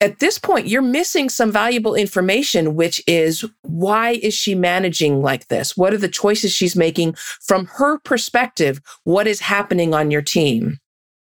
[0.03, 5.47] at this point, you're missing some valuable information, which is why is she managing like
[5.47, 5.77] this?
[5.77, 8.81] What are the choices she's making from her perspective?
[9.05, 10.79] What is happening on your team?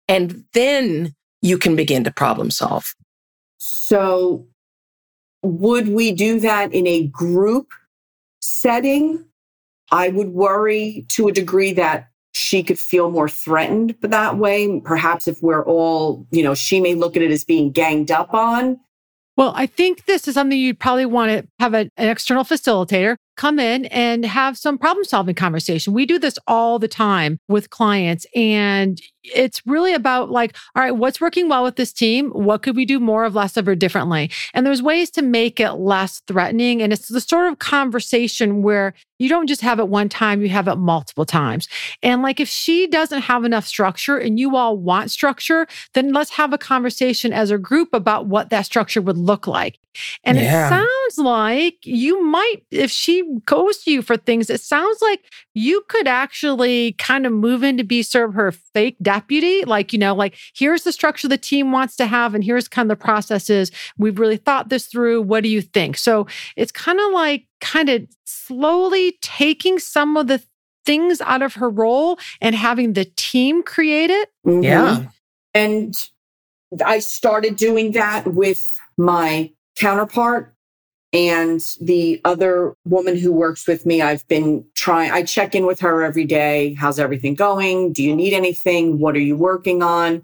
[0.07, 2.94] And then you can begin to problem solve.
[3.59, 4.47] So,
[5.42, 7.73] would we do that in a group
[8.40, 9.25] setting?
[9.90, 14.81] I would worry to a degree that she could feel more threatened that way.
[14.85, 18.33] Perhaps if we're all, you know, she may look at it as being ganged up
[18.35, 18.79] on.
[19.37, 23.17] Well, I think this is something you'd probably want to have a, an external facilitator
[23.37, 25.93] come in and have some problem solving conversation.
[25.93, 29.01] We do this all the time with clients and
[29.35, 32.31] it's really about like, all right, what's working well with this team?
[32.31, 34.31] What could we do more of, less of, or differently?
[34.55, 36.83] And there's ways to make it less threatening.
[36.83, 40.49] And it's the sort of conversation where you don't just have it one time, you
[40.49, 41.69] have it multiple times.
[42.03, 46.31] And like if she doesn't have enough structure and you all want structure, then let's
[46.31, 49.79] have a conversation as a group about what that structure would look like.
[50.23, 50.67] And yeah.
[50.67, 55.25] it sounds like you might, if she goes to you for things, it sounds like
[55.55, 59.64] you could actually kind of move in to be serve her fake deputy.
[59.64, 62.90] Like, you know, like here's the structure the team wants to have, and here's kind
[62.90, 63.70] of the processes.
[63.96, 65.22] We've really thought this through.
[65.22, 65.96] What do you think?
[65.98, 66.26] So
[66.57, 70.42] it's kind of like kind of slowly taking some of the
[70.87, 74.31] things out of her role and having the team create it.
[74.46, 74.62] Mm-hmm.
[74.62, 75.04] Yeah.
[75.54, 75.94] And
[76.85, 80.54] I started doing that with my counterpart
[81.12, 85.81] and the other woman who works with me, I've been trying, I check in with
[85.81, 86.75] her every day.
[86.75, 87.92] How's everything going?
[87.92, 88.99] Do you need anything?
[88.99, 90.23] What are you working on?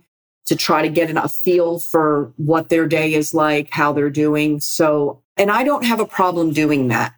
[0.48, 4.60] To try to get a feel for what their day is like, how they're doing.
[4.60, 7.14] So, and I don't have a problem doing that.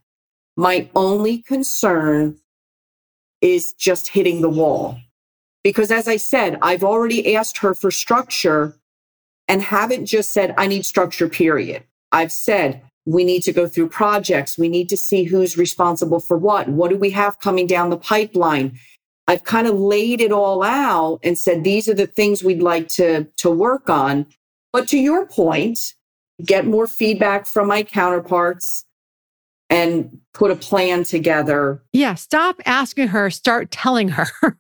[0.56, 2.38] My only concern
[3.40, 4.98] is just hitting the wall.
[5.64, 8.76] Because as I said, I've already asked her for structure
[9.48, 11.82] and haven't just said, I need structure, period.
[12.12, 14.58] I've said, we need to go through projects.
[14.58, 16.68] We need to see who's responsible for what.
[16.68, 18.78] What do we have coming down the pipeline?
[19.28, 22.88] I've kind of laid it all out and said, these are the things we'd like
[22.88, 24.26] to, to work on.
[24.72, 25.94] But to your point,
[26.44, 28.84] get more feedback from my counterparts
[29.70, 31.82] and put a plan together.
[31.92, 32.14] Yeah.
[32.14, 34.26] Stop asking her, start telling her.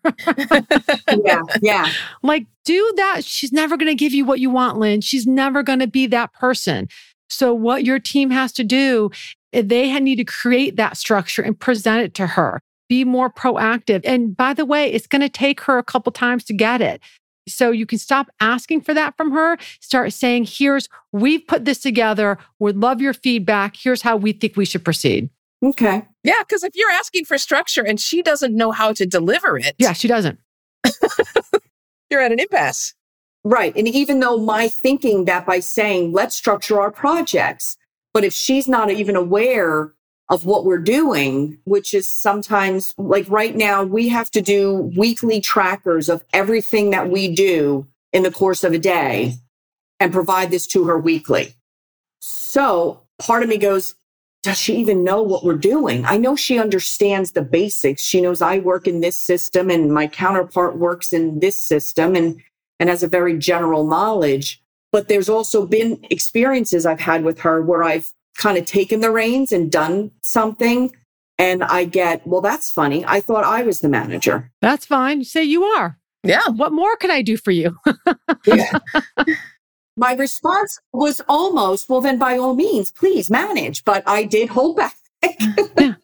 [1.24, 1.42] yeah.
[1.62, 1.90] Yeah.
[2.22, 3.24] Like, do that.
[3.24, 5.00] She's never going to give you what you want, Lynn.
[5.00, 6.88] She's never going to be that person.
[7.28, 9.10] So, what your team has to do,
[9.52, 12.60] eh, they need to create that structure and present it to her.
[12.88, 14.02] Be more proactive.
[14.04, 17.00] And by the way, it's going to take her a couple times to get it.
[17.48, 19.56] So you can stop asking for that from her.
[19.80, 22.38] Start saying, here's, we've put this together.
[22.58, 23.76] Would love your feedback.
[23.76, 25.30] Here's how we think we should proceed.
[25.64, 26.02] Okay.
[26.24, 26.42] Yeah.
[26.48, 29.74] Cause if you're asking for structure and she doesn't know how to deliver it.
[29.78, 30.38] Yeah, she doesn't.
[32.10, 32.94] you're at an impasse.
[33.46, 33.76] Right.
[33.76, 37.76] And even though my thinking that by saying, let's structure our projects,
[38.12, 39.92] but if she's not even aware
[40.28, 45.40] of what we're doing, which is sometimes like right now, we have to do weekly
[45.40, 49.34] trackers of everything that we do in the course of a day
[50.00, 51.54] and provide this to her weekly.
[52.18, 53.94] So part of me goes,
[54.42, 56.04] does she even know what we're doing?
[56.04, 58.02] I know she understands the basics.
[58.02, 62.16] She knows I work in this system and my counterpart works in this system.
[62.16, 62.42] And
[62.78, 64.62] and has a very general knowledge.
[64.92, 69.10] But there's also been experiences I've had with her where I've kind of taken the
[69.10, 70.94] reins and done something.
[71.38, 73.04] And I get, well, that's funny.
[73.06, 74.50] I thought I was the manager.
[74.62, 75.24] That's fine.
[75.24, 75.98] Say you are.
[76.22, 76.48] Yeah.
[76.48, 77.76] What more can I do for you?
[78.46, 78.78] yeah.
[79.98, 83.84] My response was almost, well, then by all means, please manage.
[83.84, 84.96] But I did hold back.
[85.78, 85.94] yeah.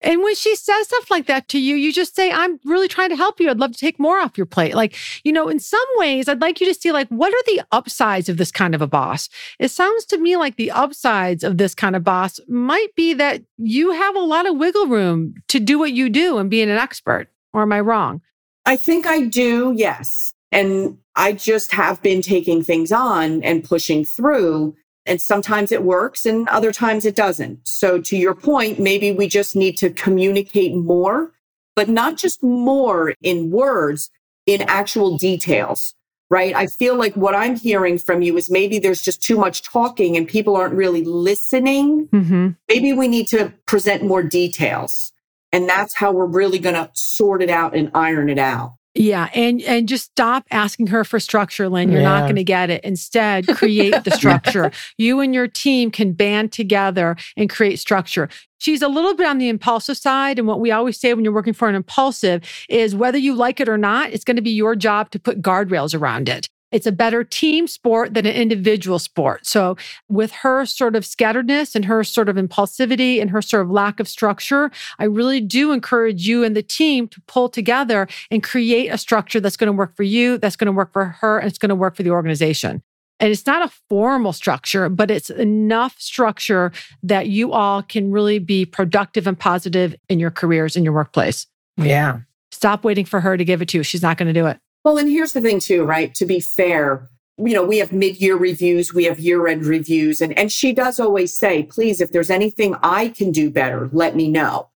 [0.00, 3.08] And when she says stuff like that to you, you just say, I'm really trying
[3.10, 3.50] to help you.
[3.50, 4.74] I'd love to take more off your plate.
[4.74, 7.62] Like, you know, in some ways, I'd like you to see, like, what are the
[7.72, 9.28] upsides of this kind of a boss?
[9.58, 13.42] It sounds to me like the upsides of this kind of boss might be that
[13.56, 16.78] you have a lot of wiggle room to do what you do and being an
[16.78, 17.28] expert.
[17.52, 18.20] Or am I wrong?
[18.66, 20.32] I think I do, yes.
[20.52, 24.76] And I just have been taking things on and pushing through
[25.08, 27.66] and sometimes it works and other times it doesn't.
[27.66, 31.32] So to your point, maybe we just need to communicate more,
[31.74, 34.10] but not just more in words,
[34.46, 35.94] in actual details,
[36.30, 36.54] right?
[36.54, 40.16] I feel like what I'm hearing from you is maybe there's just too much talking
[40.16, 42.08] and people aren't really listening.
[42.08, 42.48] Mm-hmm.
[42.68, 45.12] Maybe we need to present more details.
[45.52, 48.77] And that's how we're really going to sort it out and iron it out.
[48.94, 51.92] Yeah, and and just stop asking her for structure, Lynn.
[51.92, 52.08] You're yeah.
[52.08, 52.82] not going to get it.
[52.84, 54.72] Instead, create the structure.
[54.96, 58.28] you and your team can band together and create structure.
[58.58, 61.34] She's a little bit on the impulsive side, and what we always say when you're
[61.34, 64.50] working for an impulsive is whether you like it or not, it's going to be
[64.50, 66.48] your job to put guardrails around it.
[66.70, 69.46] It's a better team sport than an individual sport.
[69.46, 69.76] So,
[70.08, 74.00] with her sort of scatteredness and her sort of impulsivity and her sort of lack
[74.00, 78.88] of structure, I really do encourage you and the team to pull together and create
[78.88, 81.48] a structure that's going to work for you, that's going to work for her, and
[81.48, 82.82] it's going to work for the organization.
[83.20, 88.38] And it's not a formal structure, but it's enough structure that you all can really
[88.38, 91.46] be productive and positive in your careers, in your workplace.
[91.76, 92.20] Yeah.
[92.52, 93.82] Stop waiting for her to give it to you.
[93.82, 94.58] She's not going to do it.
[94.84, 96.14] Well, and here's the thing too, right?
[96.14, 100.50] To be fair, you know, we have mid-year reviews, we have year-end reviews, and, and
[100.50, 104.70] she does always say, please, if there's anything I can do better, let me know.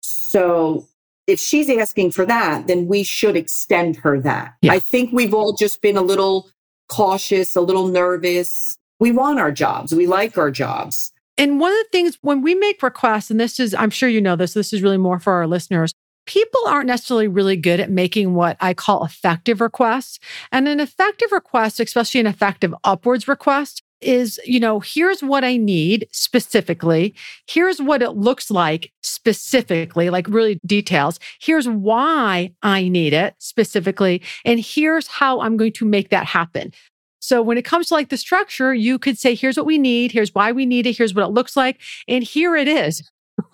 [0.00, 0.88] So
[1.26, 4.54] if she's asking for that, then we should extend her that.
[4.62, 4.72] Yeah.
[4.72, 6.50] I think we've all just been a little
[6.88, 8.76] cautious, a little nervous.
[8.98, 9.94] We want our jobs.
[9.94, 11.12] We like our jobs.
[11.38, 14.20] And one of the things when we make requests, and this is, I'm sure you
[14.20, 15.94] know this, this is really more for our listeners
[16.30, 20.20] people aren't necessarily really good at making what I call effective requests.
[20.52, 25.56] And an effective request, especially an effective upwards request, is, you know, here's what I
[25.56, 27.16] need specifically.
[27.48, 31.18] Here's what it looks like specifically, like really details.
[31.40, 34.22] Here's why I need it specifically.
[34.44, 36.72] And here's how I'm going to make that happen.
[37.18, 40.12] So when it comes to like the structure, you could say, here's what we need.
[40.12, 40.96] Here's why we need it.
[40.96, 41.80] Here's what it looks like.
[42.06, 43.02] And here it is.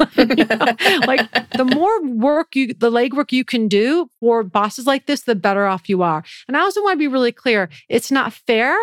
[1.07, 5.34] like the more work you, the legwork you can do for bosses like this, the
[5.34, 6.24] better off you are.
[6.49, 8.76] And I also want to be really clear it's not fair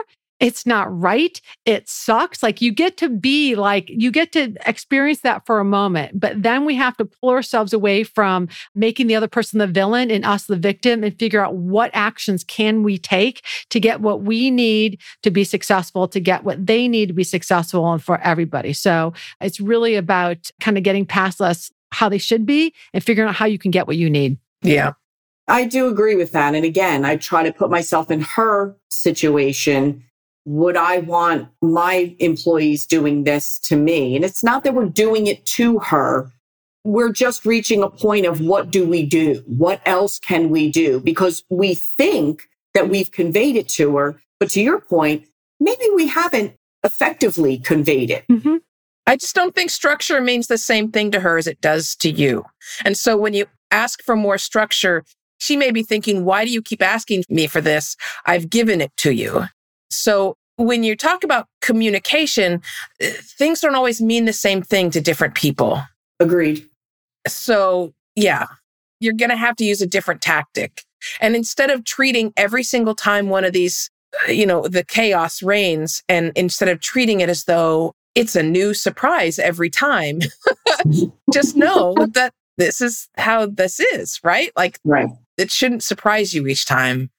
[0.43, 1.39] it's not right.
[1.63, 2.43] It sucks.
[2.43, 6.43] Like you get to be like, you get to experience that for a moment, but
[6.43, 10.25] then we have to pull ourselves away from making the other person the villain and
[10.25, 14.51] us the victim and figure out what actions can we take to get what we
[14.51, 18.73] need to be successful, to get what they need to be successful and for everybody.
[18.73, 23.29] So it's really about kind of getting past us how they should be and figuring
[23.29, 24.37] out how you can get what you need.
[24.61, 24.93] Yeah.
[25.47, 26.53] I do agree with that.
[26.53, 30.03] And again, I try to put myself in her situation
[30.45, 34.15] would I want my employees doing this to me?
[34.15, 36.31] And it's not that we're doing it to her.
[36.83, 39.41] We're just reaching a point of what do we do?
[39.47, 40.99] What else can we do?
[40.99, 44.21] Because we think that we've conveyed it to her.
[44.39, 45.25] But to your point,
[45.59, 48.25] maybe we haven't effectively conveyed it.
[48.29, 48.57] Mm-hmm.
[49.07, 52.09] I just don't think structure means the same thing to her as it does to
[52.09, 52.45] you.
[52.83, 55.03] And so when you ask for more structure,
[55.37, 57.95] she may be thinking, why do you keep asking me for this?
[58.25, 59.45] I've given it to you.
[59.95, 62.61] So when you talk about communication,
[63.01, 65.81] uh, things don't always mean the same thing to different people.
[66.19, 66.65] Agreed.
[67.27, 68.47] So, yeah,
[68.99, 70.83] you're going to have to use a different tactic.
[71.19, 73.89] And instead of treating every single time one of these,
[74.27, 78.43] uh, you know, the chaos reigns, and instead of treating it as though it's a
[78.43, 80.19] new surprise every time,
[81.33, 84.51] just know that this is how this is, right?
[84.55, 85.09] Like, right.
[85.37, 87.09] it shouldn't surprise you each time.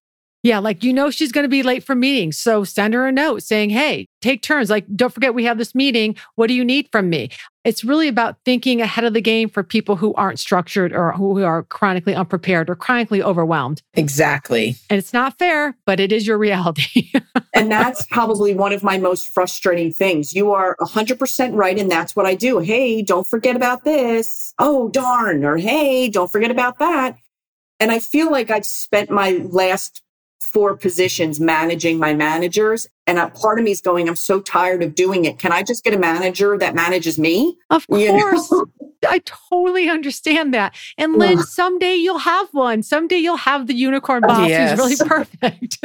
[0.44, 2.38] Yeah, like you know she's going to be late for meetings.
[2.38, 4.68] So send her a note saying, "Hey, take turns.
[4.68, 6.16] Like don't forget we have this meeting.
[6.34, 7.30] What do you need from me?"
[7.64, 11.42] It's really about thinking ahead of the game for people who aren't structured or who
[11.42, 13.80] are chronically unprepared or chronically overwhelmed.
[13.94, 14.76] Exactly.
[14.90, 17.10] And it's not fair, but it is your reality.
[17.54, 20.34] and that's probably one of my most frustrating things.
[20.34, 22.58] You are 100% right and that's what I do.
[22.58, 24.52] Hey, don't forget about this.
[24.58, 25.42] Oh, darn.
[25.42, 27.16] Or hey, don't forget about that.
[27.80, 30.03] And I feel like I've spent my last
[30.54, 32.88] four positions managing my managers.
[33.08, 35.38] And a part of me is going, I'm so tired of doing it.
[35.40, 37.58] Can I just get a manager that manages me?
[37.70, 38.00] Of course.
[38.00, 38.66] You know?
[39.06, 40.74] I totally understand that.
[40.96, 42.82] And Lynn, someday you'll have one.
[42.82, 44.70] Someday you'll have the unicorn boss yes.
[44.70, 45.78] who's really perfect.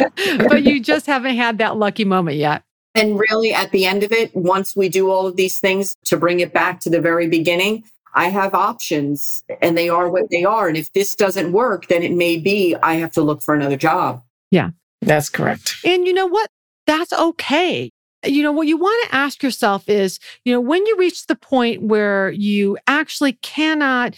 [0.48, 2.64] but you just haven't had that lucky moment yet.
[2.96, 6.16] And really, at the end of it, once we do all of these things to
[6.16, 7.84] bring it back to the very beginning,
[8.16, 10.68] I have options and they are what they are.
[10.68, 13.78] And if this doesn't work, then it may be I have to look for another
[13.78, 14.24] job.
[14.52, 14.72] Yeah.
[15.02, 15.76] That's correct.
[15.86, 16.50] And you know what?
[16.86, 17.90] That's okay.
[18.26, 21.36] You know, what you want to ask yourself is, you know, when you reach the
[21.36, 24.16] point where you actually cannot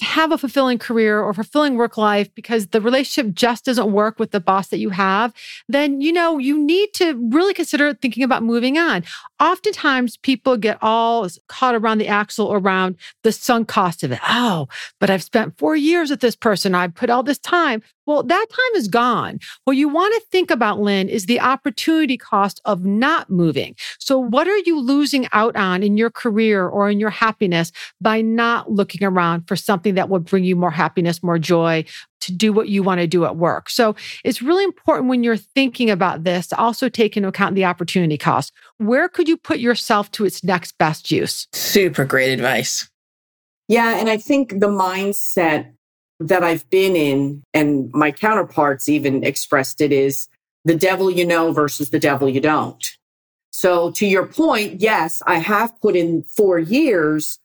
[0.00, 4.30] have a fulfilling career or fulfilling work life because the relationship just doesn't work with
[4.30, 5.32] the boss that you have,
[5.68, 9.04] then, you know, you need to really consider thinking about moving on.
[9.40, 14.20] Oftentimes people get all caught around the axle around the sunk cost of it.
[14.26, 14.68] Oh,
[15.00, 16.74] but I've spent four years with this person.
[16.74, 17.82] I've put all this time.
[18.06, 19.38] Well, that time is gone.
[19.64, 23.74] What you want to think about, Lynn, is the opportunity cost of not moving.
[23.98, 28.20] So, what are you losing out on in your career or in your happiness by
[28.20, 31.84] not looking around for something that will bring you more happiness, more joy,
[32.24, 33.68] to do what you want to do at work.
[33.68, 33.94] So
[34.24, 38.16] it's really important when you're thinking about this to also take into account the opportunity
[38.16, 38.52] cost.
[38.78, 41.46] Where could you put yourself to its next best use?
[41.52, 42.88] Super great advice.
[43.68, 43.98] Yeah.
[43.98, 45.72] And I think the mindset
[46.20, 50.28] that I've been in, and my counterparts even expressed it, is
[50.64, 52.84] the devil you know versus the devil you don't.
[53.50, 57.38] So to your point, yes, I have put in four years.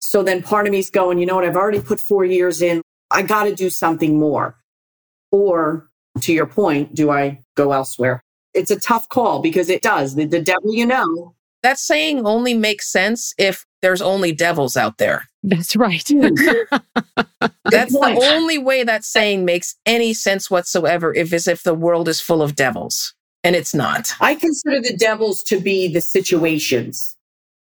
[0.00, 1.44] So then part of me is going, you know what?
[1.44, 2.82] I've already put four years in.
[3.10, 4.56] I got to do something more.
[5.30, 5.90] Or
[6.20, 8.22] to your point, do I go elsewhere?
[8.54, 10.14] It's a tough call because it does.
[10.14, 11.34] The, the devil you know.
[11.64, 15.28] That saying only makes sense if there's only devils out there.
[15.42, 16.06] That's right.
[16.06, 16.28] Hmm.
[17.64, 22.06] That's the only way that saying makes any sense whatsoever if as if the world
[22.06, 23.14] is full of devils.
[23.42, 24.12] And it's not.
[24.20, 27.16] I consider the devils to be the situations.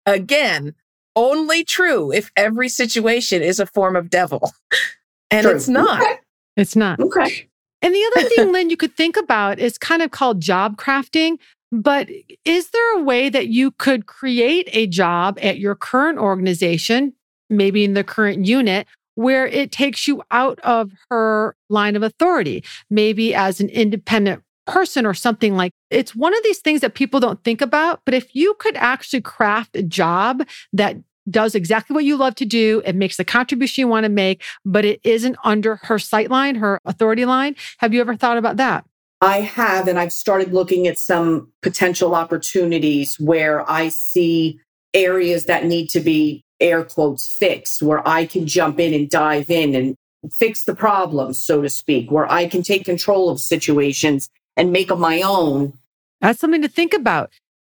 [0.04, 0.74] Again,
[1.14, 4.52] only true if every situation is a form of devil.
[5.30, 5.56] And True.
[5.56, 6.02] it's not.
[6.02, 6.18] Okay.
[6.58, 7.00] it's not.
[7.00, 7.48] okay.
[7.80, 11.38] And the other thing, Lynn, you could think about is kind of called job crafting.
[11.72, 12.10] But
[12.44, 17.14] is there a way that you could create a job at your current organization,
[17.48, 22.62] maybe in the current unit, where it takes you out of her line of authority,
[22.90, 27.18] maybe as an independent person or something like it's one of these things that people
[27.18, 30.96] don't think about but if you could actually craft a job that
[31.28, 34.40] does exactly what you love to do it makes the contribution you want to make
[34.64, 38.56] but it isn't under her sight line her authority line have you ever thought about
[38.56, 38.84] that
[39.22, 44.60] I have, and I've started looking at some potential opportunities where I see
[44.92, 49.48] areas that need to be air quotes fixed, where I can jump in and dive
[49.48, 49.96] in and
[50.32, 54.88] fix the problems, so to speak, where I can take control of situations and make
[54.88, 55.72] them my own.
[56.20, 57.30] That's something to think about.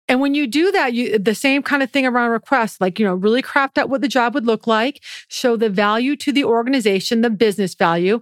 [0.09, 3.05] And when you do that, you the same kind of thing around requests, like, you
[3.05, 6.43] know, really craft out what the job would look like, show the value to the
[6.43, 8.19] organization, the business value,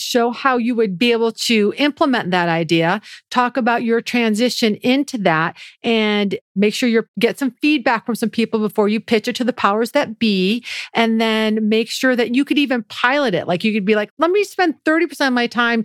[0.00, 5.18] show how you would be able to implement that idea, talk about your transition into
[5.18, 9.36] that, and make sure you get some feedback from some people before you pitch it
[9.36, 10.64] to the powers that be.
[10.94, 13.46] And then make sure that you could even pilot it.
[13.46, 15.84] Like you could be like, let me spend 30% of my time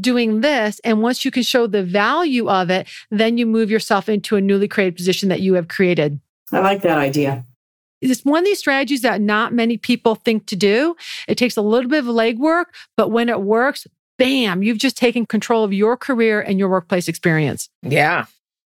[0.00, 0.80] doing this.
[0.84, 4.40] And once you can show the value of it, then you move yourself into a
[4.40, 6.20] newly created position that you have created.
[6.52, 7.44] I like that idea.
[8.10, 10.96] It's one of these strategies that not many people think to do.
[11.26, 13.86] It takes a little bit of legwork, but when it works,
[14.18, 17.68] bam, you've just taken control of your career and your workplace experience.
[17.82, 18.26] Yeah.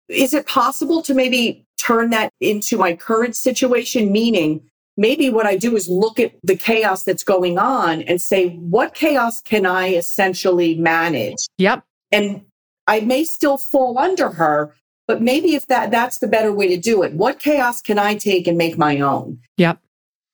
[0.08, 4.12] Is it possible to maybe turn that into my current situation?
[4.12, 4.62] Meaning,
[4.96, 8.94] maybe what I do is look at the chaos that's going on and say, what
[8.94, 11.46] chaos can I essentially manage?
[11.58, 11.82] Yep.
[12.12, 12.42] And
[12.86, 14.74] I may still fall under her,
[15.06, 17.12] but maybe if that that's the better way to do it.
[17.12, 19.40] What chaos can I take and make my own?
[19.56, 19.78] Yep.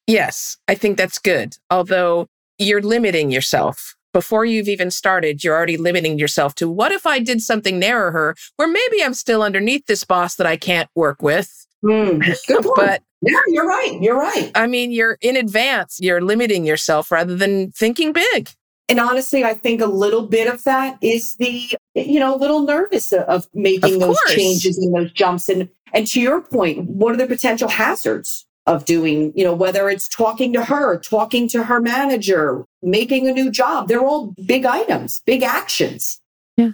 [0.06, 1.56] Yes, I think that's good.
[1.70, 2.26] Although
[2.58, 3.96] you're limiting yourself.
[4.12, 8.10] Before you've even started, you're already limiting yourself to what if I did something near
[8.10, 11.66] her where maybe I'm still underneath this boss that I can't work with.
[11.82, 12.74] Hmm, good point.
[12.74, 13.98] But yeah, you're right.
[14.00, 14.50] You're right.
[14.54, 18.50] I mean, you're in advance, you're limiting yourself rather than thinking big.
[18.90, 22.62] And honestly, I think a little bit of that is the, you know, a little
[22.62, 25.48] nervous of making Of those changes and those jumps.
[25.48, 29.88] And and to your point, what are the potential hazards of doing, you know, whether
[29.88, 33.86] it's talking to her, talking to her manager, making a new job?
[33.86, 36.20] They're all big items, big actions.
[36.56, 36.72] Yeah.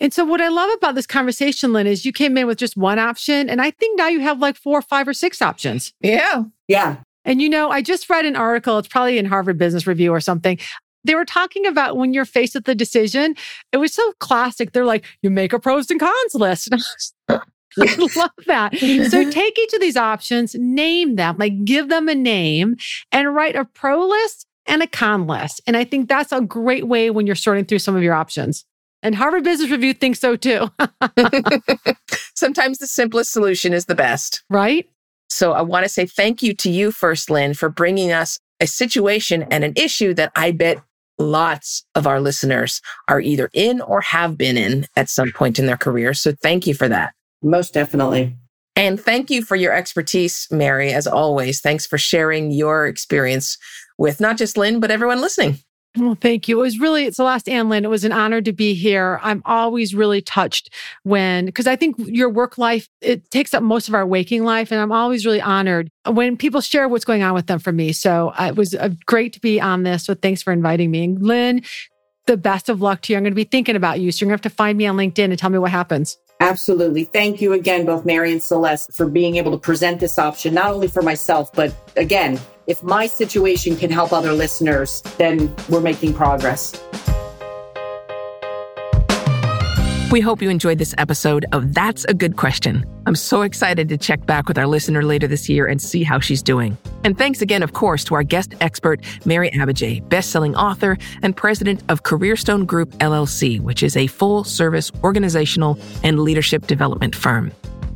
[0.00, 2.76] And so, what I love about this conversation, Lynn, is you came in with just
[2.76, 3.48] one option.
[3.48, 5.92] And I think now you have like four, five, or six options.
[6.00, 6.44] Yeah.
[6.66, 6.96] Yeah.
[7.24, 10.20] And you know, I just read an article, it's probably in Harvard Business Review or
[10.20, 10.58] something.
[11.04, 13.34] They were talking about when you're faced with the decision.
[13.72, 14.72] It was so classic.
[14.72, 16.72] They're like, you make a pros and cons list.
[17.28, 18.76] I love that.
[18.76, 19.30] So mm-hmm.
[19.30, 22.76] take each of these options, name them, like give them a name,
[23.10, 25.60] and write a pro list and a con list.
[25.66, 28.64] And I think that's a great way when you're sorting through some of your options.
[29.02, 30.70] And Harvard Business Review thinks so too,
[32.34, 34.42] Sometimes the simplest solution is the best.
[34.48, 34.88] right?
[35.28, 38.66] So I want to say thank you to you first, Lynn, for bringing us a
[38.66, 40.78] situation and an issue that I bet
[41.18, 45.66] lots of our listeners are either in or have been in at some point in
[45.66, 46.14] their career.
[46.14, 47.14] So thank you for that.
[47.42, 48.36] Most definitely.
[48.74, 51.60] And thank you for your expertise, Mary, as always.
[51.60, 53.58] Thanks for sharing your experience
[53.98, 55.58] with not just Lynn, but everyone listening.
[55.98, 56.58] Well, thank you.
[56.58, 59.20] It was really, Celeste and Lynn, it was an honor to be here.
[59.22, 60.70] I'm always really touched
[61.02, 64.72] when, because I think your work life, it takes up most of our waking life.
[64.72, 67.92] And I'm always really honored when people share what's going on with them for me.
[67.92, 70.04] So uh, it was uh, great to be on this.
[70.06, 71.04] So thanks for inviting me.
[71.04, 71.62] And Lynn,
[72.26, 73.18] the best of luck to you.
[73.18, 74.12] I'm going to be thinking about you.
[74.12, 76.16] So you're going to have to find me on LinkedIn and tell me what happens.
[76.40, 77.04] Absolutely.
[77.04, 80.72] Thank you again, both Mary and Celeste, for being able to present this option, not
[80.72, 86.14] only for myself, but again, if my situation can help other listeners, then we're making
[86.14, 86.80] progress.
[90.12, 92.84] We hope you enjoyed this episode of That's a Good Question.
[93.06, 96.20] I'm so excited to check back with our listener later this year and see how
[96.20, 96.76] she's doing.
[97.02, 101.82] And thanks again, of course, to our guest expert, Mary Abbajay, best-selling author and president
[101.88, 107.50] of Careerstone Group LLC, which is a full-service organizational and leadership development firm.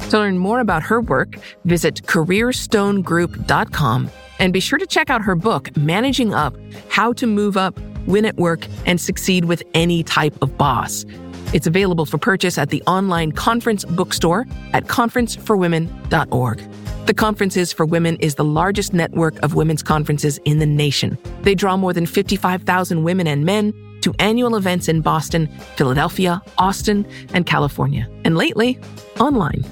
[0.09, 1.37] To learn more about her work,
[1.67, 6.57] visit careerstonegroup.com and be sure to check out her book, Managing Up
[6.89, 11.05] How to Move Up, Win at Work, and Succeed with Any Type of Boss.
[11.53, 16.63] It's available for purchase at the online conference bookstore at conferenceforwomen.org.
[17.07, 21.17] The Conferences for Women is the largest network of women's conferences in the nation.
[21.43, 27.07] They draw more than 55,000 women and men to annual events in Boston, Philadelphia, Austin,
[27.33, 28.79] and California, and lately,
[29.21, 29.65] online.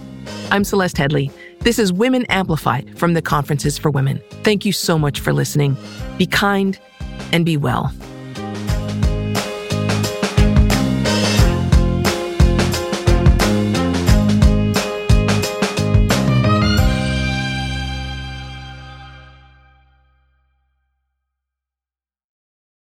[0.50, 1.32] I'm Celeste Headlee.
[1.64, 4.22] This is Women Amplified from the Conferences for Women.
[4.42, 5.78] Thank you so much for listening.
[6.18, 6.78] Be kind
[7.32, 7.90] and be well.